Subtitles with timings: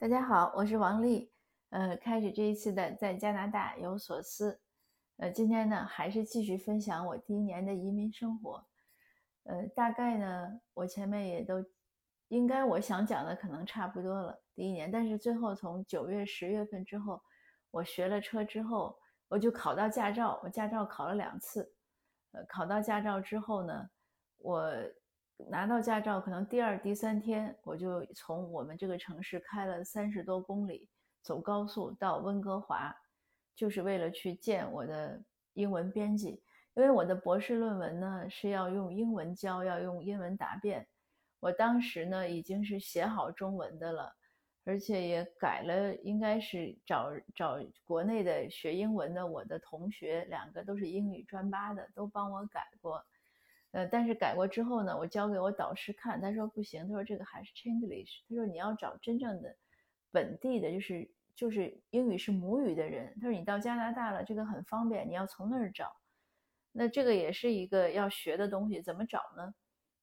[0.00, 1.28] 大家好，我是王丽。
[1.70, 4.60] 呃，开始这一次的在加拿大有所思。
[5.16, 8.64] 呃，今天呢，还是继续分享我第一年的移民生活。
[9.42, 11.56] 呃，大概呢，我前面也都
[12.28, 14.40] 应该我想讲的可能差不多了。
[14.54, 17.20] 第一年，但是最后从九月、十月份之后，
[17.72, 18.96] 我学了车之后，
[19.26, 20.40] 我就考到驾照。
[20.44, 21.74] 我驾照考了两次。
[22.30, 23.90] 呃，考到驾照之后呢，
[24.36, 24.72] 我。
[25.46, 30.88] 拿到驾照，可能第二、第三天，我就从我们这个城市开了三十多公里，
[31.22, 32.94] 走高速到温哥华，
[33.54, 35.22] 就是为了去见我的
[35.54, 36.42] 英文编辑。
[36.74, 40.86] 因为我的博士论文呢是要用英文交，要用英文答辩。
[41.40, 44.12] 我当时呢已经是写好中文的了，
[44.64, 53.04] 而且也改了，应该是找找国内的学英文的我的同学，两个都是英语专八的，都帮我改过。
[53.72, 59.54] 呃，但是改过之后呢，我交给我导师看，他说不行，他说这个还是 Chinglish，他说你要找真正的
[60.10, 63.14] 本地的，就是就是英语是母语的人。
[63.20, 65.94] 他说你到加拿大了，这个很方便，你要从那儿找。
[66.72, 69.54] 那这个也是一个要学的东西，怎么找呢？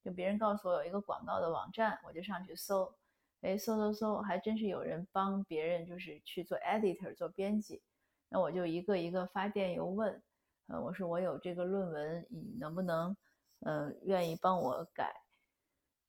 [0.04, 2.94] 就别人告诉我有一个广告的网站，我就上去搜，
[3.40, 7.82] 哎，搜搜搜，还真是有人帮别人就是去做 editor 做编辑。
[8.28, 10.22] 那我就一个一个发电邮问，
[10.68, 13.16] 呃，我说我有这个论文，你能不能？
[13.60, 15.12] 呃，愿意帮我改，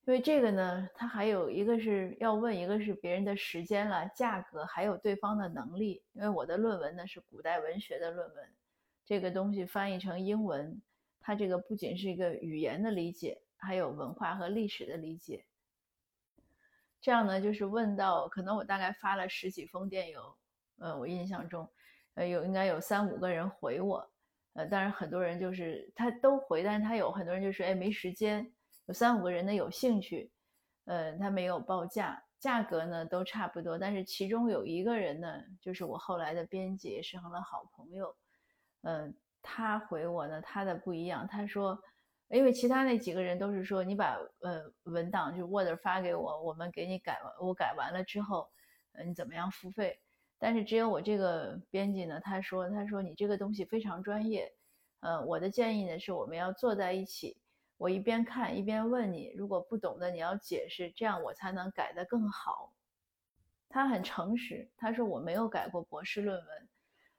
[0.06, 6.04] 因为这个呢，他还有一个是要问，一个是别人的时间了、价格，还有对方的能力。
[6.14, 8.54] 因为我的论文呢是古代文学的论文，
[9.06, 10.82] 这个东西翻译成英文，
[11.20, 15.46] 它这个不仅是一个语言的理解，还有文化和历史的理解。
[17.02, 20.38] 这样呢，就是问到，可能我大概发了十几封电邮，
[20.78, 21.68] 呃，我印象中，
[22.16, 24.12] 呃，有应该有三五个人回我。
[24.58, 28.52] 呃，当然很多人就是他都回，但是他有很多人就是哎没时间，
[28.88, 30.32] 有三五个人呢有兴趣，
[30.86, 38.16] 呃，他没有报价，价格呢都差不多，但是其中有一个人呢，就是我后来的编辑，是成了好朋友，
[38.82, 41.80] 嗯，他回我呢，他的不一样，他说，
[42.30, 48.50] 因为其他那几个人都是说你把呃文档就 Word 发给我，我们给你改完，我改完了之后，
[48.94, 50.00] 呃，你怎么样付费？
[50.40, 54.54] 但是只有我这个编辑呢，他说：“他说你这个东西非常专业，
[55.00, 57.38] 呃，我的建议呢是我们要坐在一起，
[57.78, 62.74] 我一边看一边问你，如果不懂的你要解释，这样我才能改得更好。”
[63.70, 66.70] 他很诚实，他说我没有改过博士论文，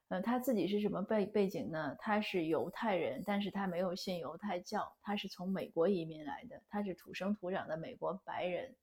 [0.07, 1.95] 呃，他自己是什么背背景呢？
[1.99, 8.75] 他是犹太人，但是他没有信犹太教，他是从美国移民来的，他是土生土长的美国白人。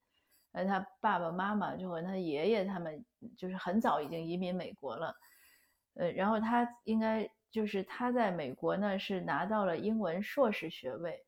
[0.53, 3.05] 呃，他爸爸妈妈就和他爷爷他们
[3.37, 5.15] 就是很早已经移民美国了，
[5.95, 11.25] 呃，然后他应该就是他在美国呢是拿到了英文硕士学位，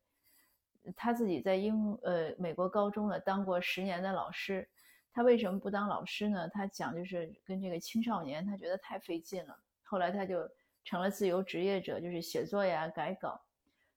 [0.95, 4.67] 他自己在英呃美国高中呢当过十年的老师，
[5.11, 6.47] 他为什么不当老师呢？
[6.49, 10.47] 他讲就是跟这个青少年他觉得太费劲了，后来他就
[10.83, 13.41] 成了自由职业者，就是写作呀改稿，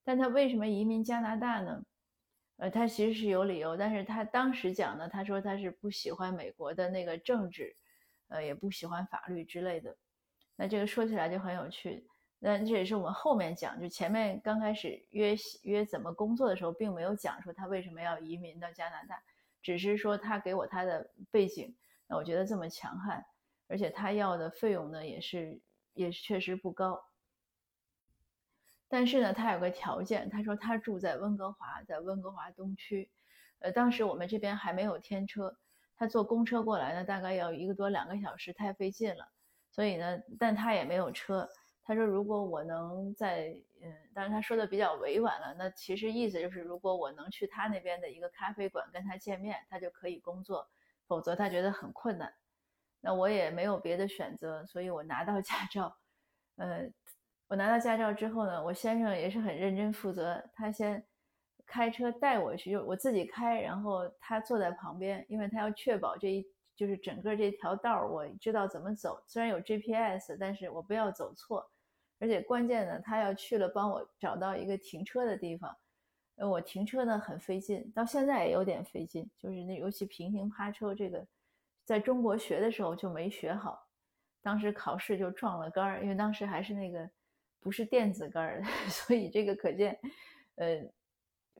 [0.02, 1.84] 但他为什么移民加拿大呢？
[2.56, 7.74] 呃，他其实是有理由，但是他当时讲呢，他说他是不喜欢美国的那个政治，
[8.28, 9.96] 呃，也不喜欢法律之类的。
[10.54, 12.06] 那这个说起来就很有趣。
[12.44, 19.22] 那这也是我们后面讲，就前面刚开始约约怎么工作的时候，并没有讲说他为什么要移民到加拿大，
[19.62, 21.72] 只是说他给我他的背景。
[22.08, 23.24] 那我觉得这么强悍，
[23.68, 25.60] 而且他要的费用呢，也是
[25.94, 27.00] 也确实不高。
[28.88, 33.08] 但是呢，他有个条件，他说他住在温哥华，在温哥华东区，
[33.60, 35.56] 呃，当时我们这边还没有天车，
[35.96, 39.28] 他坐公车过来呢，大概要一个多两个小时，太费劲了，
[39.70, 41.48] 所以呢，但他也没有车。
[41.84, 50.68] 他说如果我能在，嗯，当然他说的比较委婉了，那其实意思就是如果我能去他那边的一个咖啡馆跟他见面，他就可以工作，
[51.06, 52.32] 否则他觉得很困难。
[53.00, 55.96] 那我也没有别的选择，所以我拿到驾照，
[56.56, 56.90] 呃。
[57.48, 61.04] 我拿到驾照之后呢，我先生也是很认真负责，他先
[61.66, 71.70] 开车带我去，就我自己开，然后他坐在旁边，因为他要确保这一就是整个这条道儿我知道怎么走，虽然有 GPS，但是我不要走错，
[72.22, 75.76] 而且关键呢，他要去了帮我找到一个停车的地方，
[76.36, 81.26] 呃，我停车呢很费劲，到现在也有点费劲，就是那尤其平行趴车这个，
[81.84, 83.88] 在中国学的时候就没学好，
[84.40, 87.10] 当时考试就撞了杆儿，因为当时还是那个。
[87.64, 89.96] 不是电子杆儿， 所以这个可见，
[90.56, 90.84] 呃，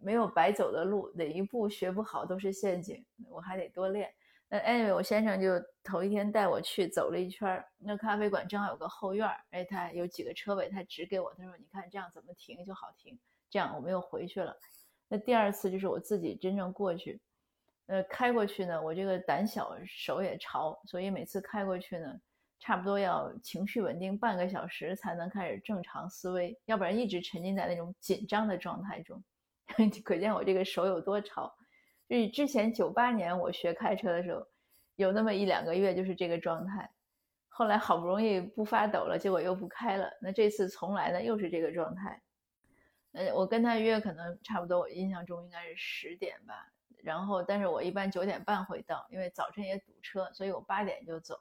[0.01, 4.13] 没有白走的路，哪一步学不好都是陷阱，我还得多练。
[4.53, 5.49] 那哎我先生就
[5.83, 13.19] 头一天带我去走了一圈，那咖啡馆正好有个后院儿，哎，他有几个车位，他指给我，他说：“你看这样怎么停就好停。”
[13.49, 14.55] 这样我们又回去了。
[15.09, 17.19] 那第二次就是我自己真正过去，
[17.87, 22.21] 呃，开过去呢，我这个胆小，手也潮，所以每次开过去呢，
[22.61, 29.25] 差不多要情绪稳定半个小时才能开始正常思维，要不然一直沉浸在那种紧张的状态中。
[30.05, 31.51] 可见我这个手有多潮。
[32.13, 34.47] 就是之前九八年我学开车的时候，
[34.97, 36.91] 有那么一两个月就是这个状态，
[37.49, 40.11] 后来好不容易不发抖了，结果又不开了。
[40.21, 42.21] 那这次重来呢，又是这个状态。
[43.13, 46.71] 呃，我跟他约可能差不多，我印象中应该是十点吧。
[47.03, 51.41] 然后，但是我一般九点半会到，因为早晨也堵车，所以我八点就走。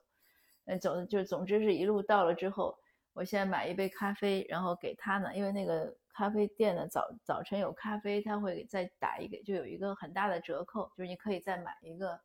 [0.64, 2.80] 呃，走就总之是一路到了之后，
[3.12, 12.20] 我先买一杯咖啡，然后给他呢，因为那个咖啡店的早早晨有咖啡，他会再打一个，就有一个很大的折扣，就是你可以再买一个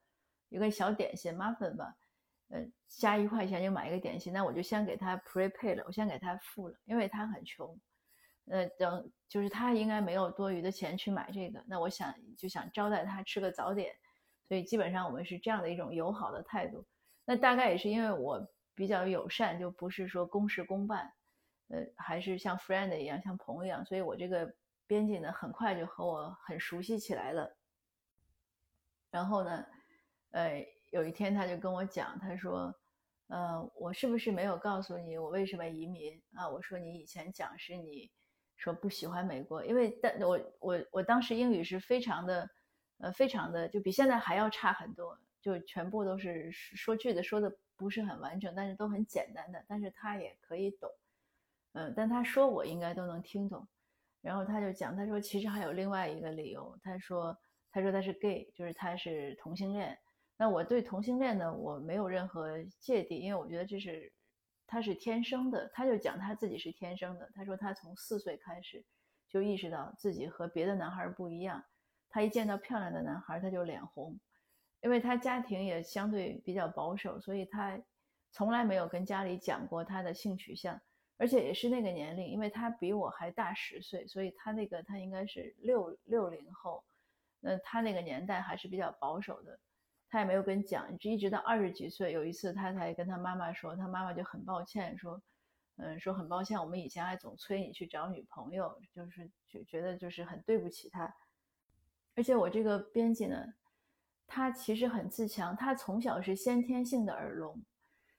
[0.49, 1.95] 一个小点心 muffin 吧，
[2.49, 4.33] 呃，加一块钱就买一个点心。
[4.33, 7.79] 那我就先给他 prepay 了，我先给他付了，因为他很穷。
[8.49, 13.93] 呃，等就是他应该没有多余的钱去买这个，那我想就想招待他吃个早点，
[14.47, 16.87] 所以基本上我们是这样的一种友好的态度。
[17.25, 21.13] 那大概也是因为我比较友善，就不是说公事公办，
[21.69, 24.55] 呃，还是像 friend 一样，像朋友一样，所以我这个
[24.87, 27.57] 编辑呢很快就和我很熟悉起来了。
[29.11, 29.67] 然后呢，
[30.31, 32.75] 呃，有一天他就跟我讲，他说，
[33.29, 36.49] 呃，我是不是没有告诉你我为什么移民啊？
[36.49, 38.11] 我说你以前讲是你。
[38.59, 42.49] 说不喜欢美国，因为但我我我当时英语是非常的，
[42.97, 50.91] 呃，非常的就比现在还要差很多，就全部都是说句子说的不是很完整，但是都很简单的，但是他也可以懂，
[51.77, 53.67] 嗯，但他说我应该都能听懂，
[54.21, 57.37] 然后他就讲，他说其实还有另外一个理由，他说
[57.71, 59.97] 他说他是 gay，就是他是同性恋，
[60.37, 64.13] 那我对同性恋呢我没有任何芥蒂，因为我觉得这是。
[64.69, 67.31] 他是天生的，他就讲他自己是天生的。
[67.37, 68.85] 他说他从四岁开始
[69.29, 71.63] 就意识到自己和别的男孩不一样。
[72.11, 74.19] 他一见到漂亮的男孩，他就脸红，
[74.81, 77.81] 因为他家庭也相对比较保守，所以他
[78.33, 80.81] 从来没有跟家里讲过他的性取向。
[81.19, 86.85] 而且也是那个年龄，因为他比我还大十岁，所以他那个他应该是六六零后，
[87.41, 89.59] 那他那个年代还是比较保守的。
[90.09, 95.21] 他也没有跟你讲，一直到二十几岁，有一次他才跟他妈妈说，他妈妈就很抱歉说，
[95.79, 101.13] 嗯，说很抱歉，我们以前还总催你去找女朋友，就是觉觉得就是很对不起他。
[102.15, 103.55] 而且我这个编辑呢，
[104.29, 107.61] 他其实很自强，他从小是先天性的耳聋，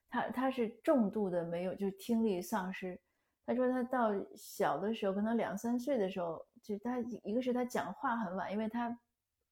[0.09, 3.00] 他他是重度的没有就是听力丧失。
[3.45, 9.00] 他说他到小的时候，可能两三岁的时候，就他一个是他讲话很晚，因为他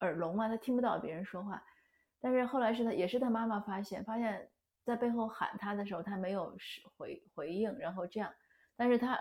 [0.00, 1.62] 耳聋嘛，他听不到别人说话。
[2.20, 4.50] 但是后来是他，也是他妈妈发现，发现
[4.84, 6.54] 在背后喊他的时候，他没有
[6.96, 8.30] 回回应，然后这样，
[8.76, 9.18] 但是他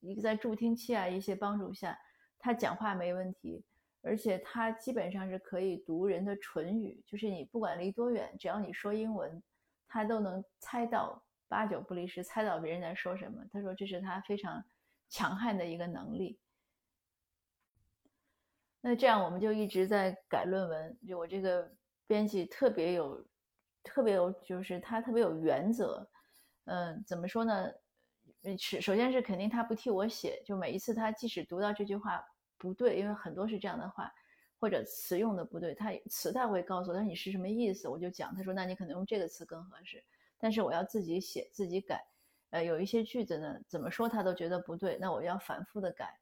[0.00, 1.98] 一个在助听器啊一些帮助下，
[2.38, 3.64] 他讲话没问题，
[4.02, 9.42] 而且他基本上是可以读人的唇语，就是你不管离多远，只要你说英文，
[9.92, 13.44] 他都能猜到，八九不离十猜到别人在说什么。
[13.52, 14.64] 他说这是他非常
[15.08, 16.38] 强悍的一个能力。
[18.80, 21.70] 那这样我们就一直在改论文，就我这个。
[22.04, 23.24] 编辑特别有，
[23.82, 26.06] 特别有，就是他特别有原则。
[26.64, 27.70] 嗯，怎么说呢？
[28.58, 32.22] 是首先是肯定他不替我写，就每一次他即使读到这句话
[32.58, 34.12] 不对，因为很多是这样的话，
[34.62, 38.32] 或者词用的不对，他词他会告诉我，他说你是什么意思，我就讲。
[38.32, 40.00] 他说那你可能用这个词更合适，
[40.38, 42.00] 但是我要自己写自己改。
[42.50, 46.16] 呃，有一些句子呢，怎么说他都觉得不对，那我要反复的改。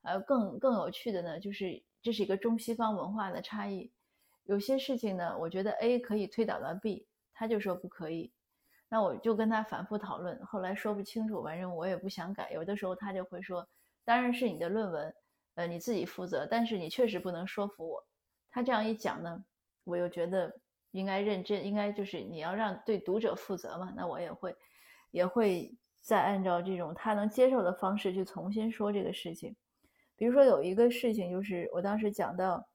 [0.00, 3.92] 呃，更更有趣的呢，就是这是一个中西方文化的差异。
[4.44, 8.32] 有些事情呢，我觉得 A 可以推导到 B，他就说不可以，
[8.88, 12.52] 那我就跟他反复讨论，后来说不清楚，反正我也不想改。
[12.52, 13.68] 有的时候他就会说，
[14.02, 15.14] 当然是你的论文，
[15.54, 18.06] 呃，你自己负责，但是你确实不能说服我。
[18.50, 19.44] 他这样一讲呢，
[19.84, 20.54] 我又觉得
[20.90, 24.56] 应该认真，应该就是你要让对读者负责嘛，那我也会，
[25.10, 29.56] 也会再按照这种他能接受的方式去重新说这个事情。
[30.16, 32.66] 比如说有一个事情，就是我当时讲到。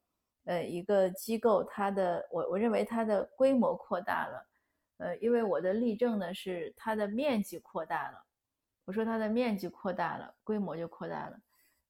[0.44, 4.46] 呃，一个机构，它的我我认为它的规模扩大了，
[4.96, 8.24] 呃，因为我的例证呢是它的面积扩大了，
[8.86, 11.40] 我说它的面积扩大了，规模就扩大了，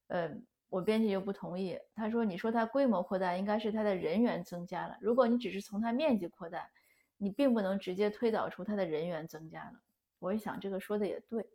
[0.07, 0.29] 呃，
[0.69, 6.69] 我编辑就不同意，他说你说它规模扩大，应该是它的人员增加了，如果你只是从它面积扩大，
[7.17, 9.73] 你并不能直接推导出它的人员增加了。
[10.19, 11.45] 我一想这个说的也对，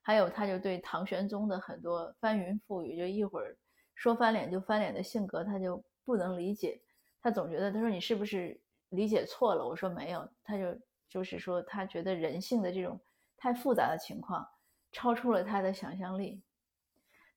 [0.00, 3.56] 还有他就对唐玄宗的很多翻云覆雨，就一会儿。
[3.94, 6.80] 说翻脸就翻脸的性格，他就不能理解。
[7.20, 8.58] 他总觉得，他说你是不是
[8.88, 9.64] 理解错了？
[9.64, 10.28] 我说没有。
[10.42, 10.76] 他就
[11.08, 12.98] 就是说，他觉得人性的这种
[13.36, 14.44] 太复杂的情况，
[14.90, 16.42] 超出了他的想象力。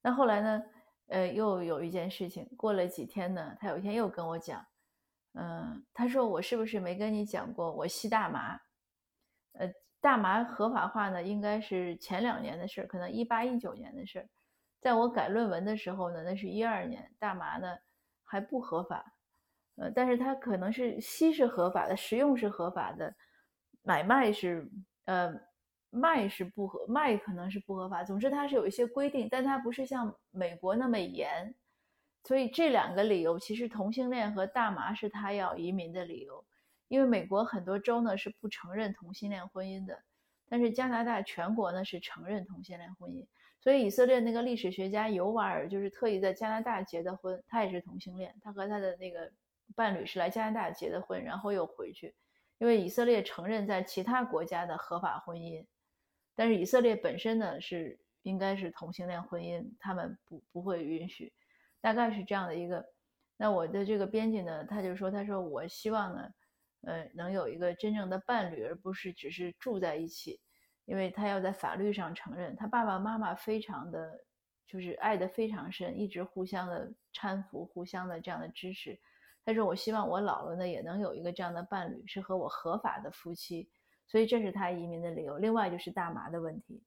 [0.05, 0.63] 那后来呢？
[1.07, 4.63] 呃，又有一件事情，过了几天呢，他有一天又跟我讲，
[5.33, 8.59] 嗯，他说我是不是没跟你讲过我吸大麻？
[9.53, 14.29] 呃，大麻合法化呢，应该是前两年的事儿，可能一八一九年的事儿。
[14.79, 17.75] 在我改论文的时候呢，那是一二年，大麻呢
[18.23, 19.03] 还不合法。
[19.77, 23.15] 呃，但是它可能是吸是合法的，食用是合法的，
[23.81, 24.67] 买卖是
[25.05, 25.33] 呃
[25.95, 28.03] 卖是不合，卖可能是不合法。
[28.03, 31.55] 总之它是有一些规定，但它不是像美国那么严。
[32.23, 36.43] 所以这两个理由，其实同性恋和大麻是他要移民的理由。
[36.87, 39.99] 因为美国很多州呢是不承认同性恋婚姻的，
[40.47, 43.25] 但是加拿大全国呢是承认同性恋婚姻。
[43.59, 49.31] 所以以色列那个历史学家尤瓦尔就是特意在加拿大结的婚，他也是同性恋，他和他的那个
[49.75, 52.13] 伴侣是来加拿大结的婚，然后又回去。
[52.59, 55.65] 因为以色列承认在其他国家的合法婚姻，
[56.35, 61.31] 但是以色列本身呢是应该是同性恋婚姻，他们不不会允许。
[61.81, 62.83] 大概是这样的一个，
[63.37, 66.29] 那我的这个编辑呢，他就说，他说我希望呢，
[66.81, 70.39] 呃，能有一个真正的伴侣，而不是只是住在一起，
[70.85, 74.19] 因为他要在法律上承认，他爸爸妈妈非常的，
[74.65, 78.99] 就是爱的非常深，一直互相的搀扶，互相的这样的支持。
[79.45, 83.69] 他说，我希望我老了呢，也能有一个这样的伴侣，是和我合法的夫妻。
[84.07, 85.37] 所以这是他移民的理由。
[85.37, 86.81] 另外就是大麻的问题。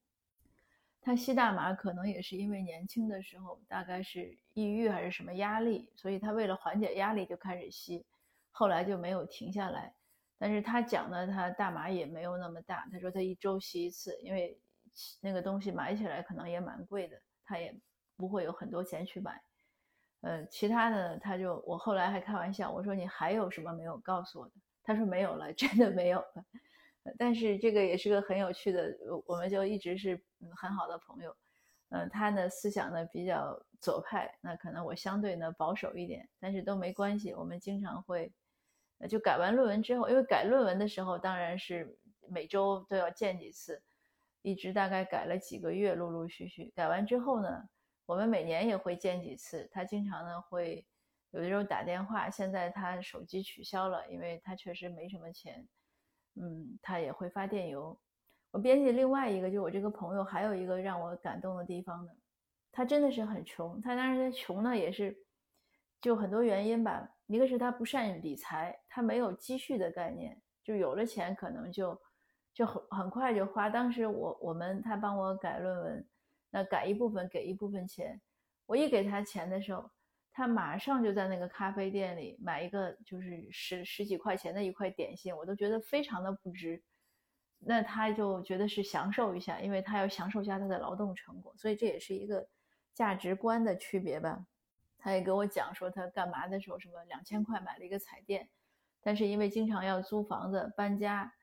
[1.00, 8.04] 他吸大麻可能也是因为年轻的时候大概是抑郁还是什么压力，所以他为了缓解压力就开始吸，
[8.50, 9.94] 后来就没有停下来。
[10.36, 14.60] 但是他讲呢，他大麻也没有那么大，他说他一周吸一次，因为
[15.20, 17.74] 那个东西买起来可能也蛮贵的，他也
[18.16, 19.40] 不会有很多钱去买。
[20.20, 24.52] 呃，其他的他就我后来还开玩笑，我说你还有什么没有告诉我的？
[24.82, 26.44] 他说没有了，真的没有了。
[27.16, 28.92] 但是这个也是个很有趣的，
[29.26, 30.20] 我们就一直是
[30.56, 31.34] 很好的朋友。
[31.90, 37.32] 嗯，他呢思想呢比较左派，那可能我相对呢保守一点，但是都没关系。
[37.32, 38.30] 我们经常会，
[39.08, 41.98] 就改完论文之后，因为改论文的时候当然是
[42.28, 43.82] 每周都要见几次，
[44.42, 47.66] 一直大概改了几个月，陆陆续续改完之后呢，
[48.04, 49.66] 我们每年也会见几次。
[49.72, 50.86] 他经常呢会
[51.30, 55.66] 有的时候打电话，现在他手机取消了，因为他确实没什么钱。
[56.40, 57.98] 嗯，他也会发电邮。
[58.50, 62.12] 我编辑另外一个，就我这个朋友，还有一个让我感动的地方呢。
[62.72, 65.16] 他真的是很穷，他当然他穷呢，也是
[66.00, 67.08] 就很多原因吧。
[67.26, 72.00] 一个是他不善于理财，他没有积蓄的概念，就有了钱可能就
[72.54, 73.68] 就很很快就花。
[73.68, 76.08] 当时我我们他帮我改论文，
[76.50, 78.20] 那改一部分给一部分钱，
[78.66, 79.90] 我一给他钱的时候。
[80.38, 86.80] 他马上就在那个咖啡店里买一个，就是十十几块钱的一块点心，我都觉得非常的不值。
[87.58, 92.46] 那他就觉得是享受一下，因为他要享受一下他的劳动成果，所以这也是一个
[92.94, 94.46] 价值观的区别吧。
[94.96, 98.48] 他也给我讲说，他干嘛的时候，什么两千块买了一个彩电，
[99.02, 101.34] 但是因为经常要租房子搬家，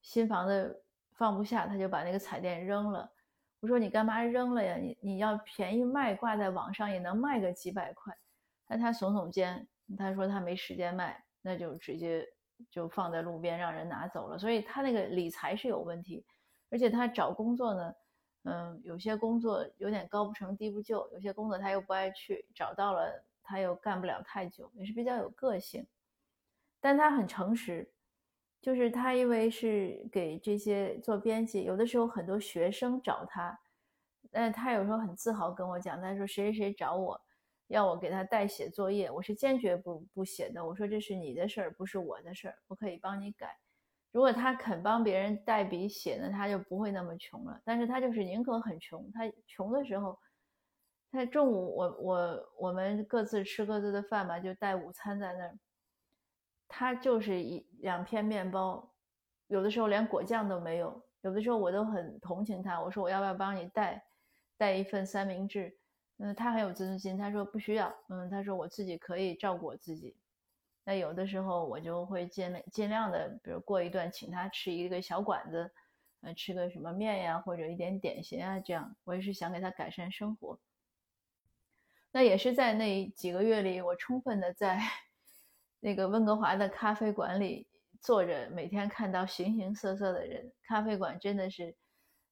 [0.00, 0.84] 新房子
[1.14, 3.10] 放不下，他就把那个彩电扔了。
[3.58, 4.76] 我说你干嘛扔了呀？
[4.76, 8.16] 你你要便宜卖，挂在网上也能卖个几百块。
[8.66, 9.66] 但他耸耸肩，
[9.98, 12.26] 他说他没时间卖，那就直接
[12.70, 14.38] 就放在路边让人拿走了。
[14.38, 16.24] 所以他那个理财是有问题，
[16.70, 17.94] 而且他找工作呢，
[18.44, 25.86] 嗯，有些工作有点高不成低不就，有些工作他又不爱去，找到了他又干不了太久，也是比较有个性。
[26.80, 27.90] 但他很诚实，
[28.60, 33.58] 就是他因为是给这些做编辑，有的时候很多学生找他，
[34.30, 37.20] 但他有时候很自豪跟我讲，他说谁谁谁找我。
[37.68, 40.64] 要我给他代写作业，我是坚决不不写的。
[40.64, 43.56] 我说这是你的事儿，不是我的事儿，我可以帮你改。
[44.12, 47.60] 如果他肯帮别人代笔写呢，他就不会那么穷了。
[47.64, 49.10] 但是他就是宁可很穷。
[49.12, 50.16] 他穷的时候，
[51.10, 55.58] 他中午我我我们各自吃各自的饭嘛，就带午餐在那儿。
[56.68, 58.92] 他就是一两片面包，
[59.48, 61.02] 有的时候连果酱都没有。
[61.22, 64.04] 有的时候我都很同情他，我说我要不要帮你带
[64.56, 65.76] 带一份三明治？
[66.18, 67.92] 嗯，他很有自尊心，他说不需要。
[68.08, 70.16] 嗯，他说我自己可以照顾我自己。
[70.84, 75.68] 那有的时候我就会尽量尽量的，比如过一段请他吃一个小馆子，
[76.20, 80.56] 呃，吃个什么面呀，或者一点点心啊，这样我也是想给他改善生活。
[82.12, 84.80] 那也是在那几个月里，我充分的在
[85.80, 87.66] 那个温哥华的咖啡馆里
[88.00, 90.52] 坐着，每天看到形形色色的人。
[90.62, 91.74] 咖啡馆真的是。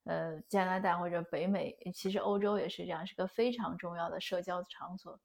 [0.04, 5.18] 呃，加拿大或者北美，其实欧洲也是这样，是个非常重要的社交场所，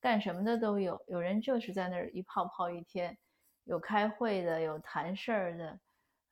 [0.00, 1.00] 干什么的都有。
[1.06, 3.16] 有人就是在那儿一泡泡一天，
[3.64, 5.80] 有开会的，有谈事儿的，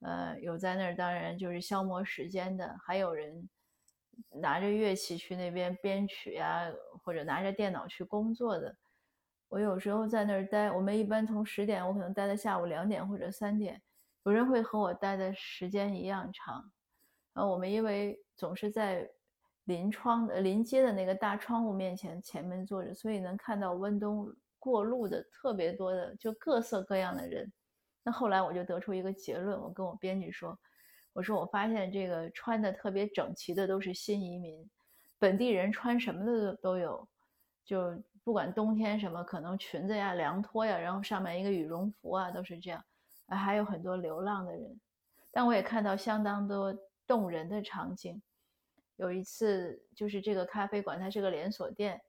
[0.01, 3.49] 呃，有在那儿当然就是消磨时间的，还有人
[4.41, 6.71] 拿着乐器去那边编曲呀，
[7.05, 8.77] 或者拿着电脑去工作的。
[9.49, 13.81] 我有时候在那儿待，我们一般从十点，我可能待到下午两点或者三点。
[14.25, 16.73] 有人会和我待的时间一样长。
[17.35, 19.09] 啊我们因为总是在
[19.65, 24.27] 临窗呃临街的那个大窗户面前前面坐着，所以能看到温东
[24.59, 27.53] 过路的特别多的，就各色各样的人。
[28.03, 30.59] 那后来我就得出一个结论，我跟我编辑说，
[31.13, 34.69] 我说我发现这个穿的特别整齐的都是新移民，
[35.19, 37.09] 本地人穿什么的都有，
[37.65, 42.85] 就不管冬天什么，可能裙子呀、凉拖呀，然后上面一个羽绒服啊，都是这样。
[43.29, 44.81] 还有很多流浪的人，
[45.31, 46.77] 但我也看到相当多
[47.13, 48.23] 动人的场景。
[48.97, 52.01] 有一次，就是这个咖啡馆，它是个连锁店，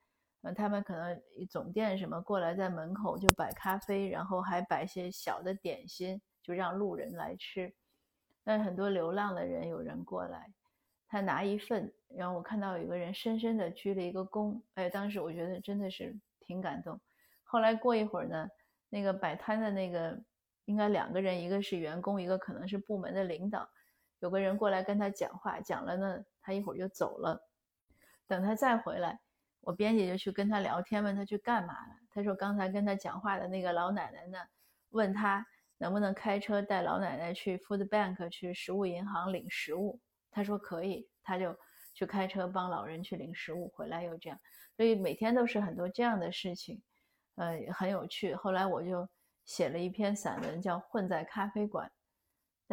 [0.44, 7.74] 嗯，他们可能总店什么过来，在门口就摆咖啡，然后还摆些小的点心，就让路人来吃。
[8.46, 10.50] 但很多流浪的人有人过来，
[11.10, 16.98] 他拿一份，然后我看到有个人深深的鞠了一个躬，哎，当时我觉得真的是挺感动。
[17.44, 18.48] 后来过一会儿呢，
[18.88, 20.18] 那个摆摊的那个。
[20.66, 23.70] 应该两个人，一个是员工，一个可能是部门的领导。
[24.24, 27.46] 有个人过来跟他讲话，讲了呢，他一会儿就走了。
[28.26, 29.20] 等他再回来，
[29.60, 31.96] 我编辑就去跟他聊天，问他去干嘛了。
[32.10, 34.38] 他说刚才跟他讲话的那个老奶奶呢，
[34.92, 35.46] 问他
[35.78, 40.00] 能不能开车带老奶奶去 Food Bank 去食物银行领食物。
[40.32, 41.54] 他说可以，他就
[41.94, 44.40] 去开车帮老人去领食物，回来又这样。
[44.78, 46.82] 所以每天都是很多这样的事情，
[47.36, 48.34] 呃，很有趣。
[48.34, 49.06] 后来我就。
[49.46, 51.86] 写了一篇散文，叫《混在咖啡馆》，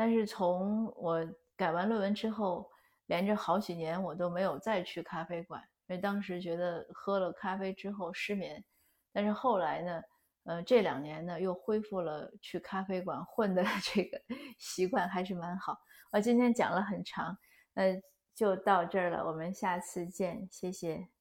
[0.00, 1.23] 但是从我
[1.59, 2.66] 改完论文之后，
[3.04, 8.64] 连着好几年我都没有再去咖啡馆，因为当时觉得喝了咖啡之后失眠。
[9.12, 10.02] 但是后来呢，
[10.45, 14.19] 呃，这两年呢又恢复了去咖啡馆混的 这个
[14.59, 15.76] 习惯，还是蛮好。
[16.12, 17.37] 我今天讲了很长，
[17.75, 18.00] 呃，
[18.35, 21.20] 就到这儿了，我们下次见，谢谢。